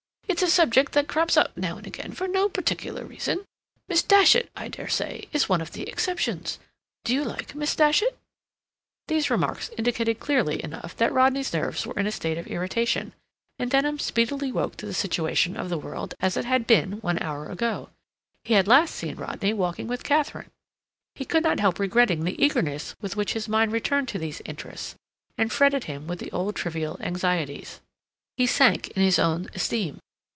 [0.31, 3.43] It's a subject that crops up now and again for no particular reason.
[3.89, 6.57] Miss Datchet, I dare say, is one of the exceptions.
[7.03, 8.17] Do you like Miss Datchet?"
[9.07, 13.11] These remarks indicated clearly enough that Rodney's nerves were in a state of irritation,
[13.59, 17.21] and Denham speedily woke to the situation of the world as it had been one
[17.21, 17.89] hour ago.
[18.45, 20.49] He had last seen Rodney walking with Katharine.
[21.13, 24.95] He could not help regretting the eagerness with which his mind returned to these interests,
[25.37, 27.81] and fretted him with the old trivial anxieties.
[28.37, 29.99] He sank in his own esteem.